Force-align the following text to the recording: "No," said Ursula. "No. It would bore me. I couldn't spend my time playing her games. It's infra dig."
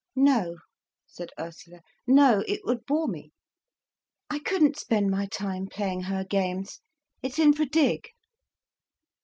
"No," 0.15 0.55
said 1.05 1.29
Ursula. 1.39 1.81
"No. 2.07 2.43
It 2.47 2.61
would 2.63 2.87
bore 2.87 3.07
me. 3.07 3.29
I 4.31 4.39
couldn't 4.39 4.75
spend 4.79 5.11
my 5.11 5.27
time 5.27 5.67
playing 5.67 6.01
her 6.01 6.23
games. 6.23 6.79
It's 7.21 7.37
infra 7.37 7.67
dig." 7.67 8.07